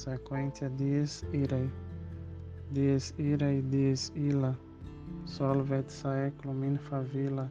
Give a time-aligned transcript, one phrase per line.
[0.00, 1.68] sequentia dies irae,
[2.72, 4.52] dies irae dies illa,
[5.26, 7.44] solvet saeclum in favilla,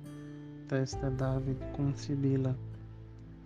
[0.67, 2.55] teste David cum Sibila.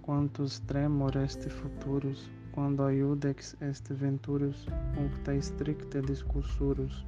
[0.05, 4.67] Quantus tremor est futurus, quando iudex est venturus,
[4.97, 7.03] uncta stricte discursurus.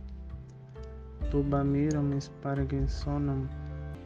[1.31, 2.11] Tuba miram
[2.87, 3.47] sonum,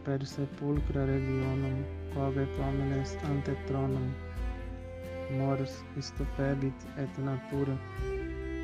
[0.03, 1.77] per sepulcra regionum,
[2.13, 4.28] covet homines ante tronum.
[5.37, 7.77] Mors stupebit et natura,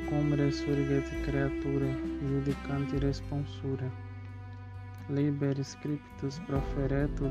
[0.08, 3.88] cum resurget creatura, judicanti responsura.
[5.08, 7.30] Liber scriptus proferetur,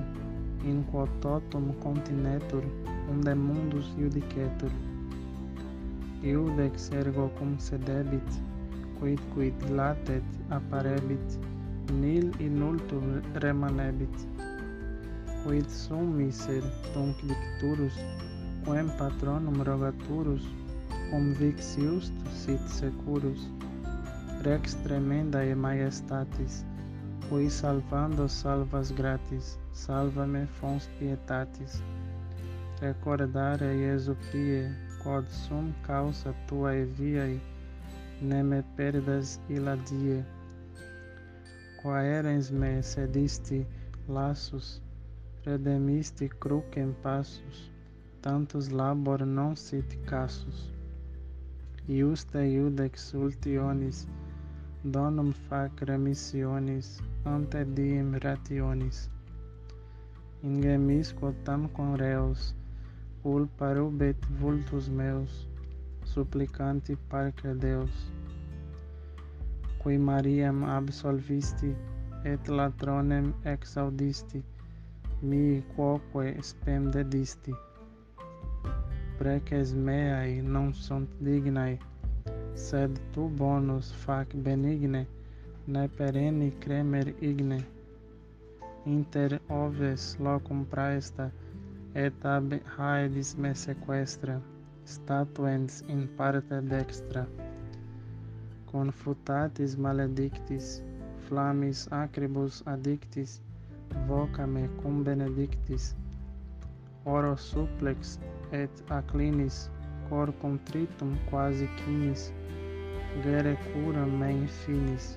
[0.63, 2.63] in quo totum continetur,
[3.12, 4.71] unde mundus judicetur.
[6.23, 8.29] Iudex ergo cum sedebit,
[8.99, 11.27] quid quid latet apparebit,
[11.91, 14.15] nil in ultum remanebit.
[15.43, 17.98] Quid sum miser tunc dicturus,
[18.66, 20.44] quem patronum rogaturus,
[21.10, 21.77] cum vix
[22.32, 23.48] sit securus.
[24.44, 26.66] Rex tremenda e majestatis,
[27.30, 31.82] Qui salvando salvas gratis, salva-me fons pietatis.
[32.82, 34.70] Recordare Iesu pie,
[35.02, 37.40] quod sum causa tua viae,
[38.22, 40.24] ne me perdas illa die.
[41.82, 43.66] Quaerens me sedisti
[44.07, 44.82] laços,
[45.44, 47.72] predemisti crucem passus,
[48.26, 50.73] tantus labor non sit casus.
[51.87, 54.07] Iusta iudex ultionis,
[54.93, 56.87] donum fac remissionis,
[57.23, 59.09] ante diem rationis.
[60.41, 61.34] Ingemisco
[61.76, 62.55] con reus,
[63.21, 65.47] culpa rubet vultus meus,
[66.03, 68.12] supplicanti parce Deus.
[69.78, 71.75] Qui Mariam absolvisti,
[72.23, 74.44] et latronem exaudisti,
[75.22, 77.53] mi quoque spem dedisti
[79.19, 81.78] preces meae non sunt dignae,
[82.66, 85.06] sed tu bonus fac benigne,
[85.67, 87.59] ne perenni cremer igne.
[88.85, 91.31] Inter oves locum praesta,
[91.95, 94.38] et ab haedis me sequestra,
[94.85, 97.25] statuens in parte dextra.
[98.72, 100.81] Confutatis maledictis,
[101.28, 103.39] flammis acribus addictis,
[104.07, 105.95] vocame cum benedictis.
[107.06, 108.18] Oro supplex
[108.51, 109.69] et acclinis,
[110.09, 112.31] cor contritum quasi cinis,
[113.23, 115.16] gere cura me infinis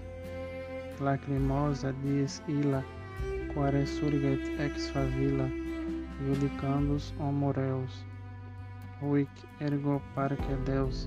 [1.00, 2.82] lacrimosa dies illa,
[3.54, 5.48] qua resurget ex favilla,
[6.24, 8.04] judicandus homo reus.
[9.00, 11.06] Huic ergo parce Deus,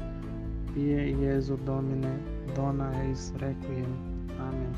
[0.74, 2.14] pie Iesu Domine,
[2.56, 3.92] dona eis requiem.
[4.40, 4.74] Amen.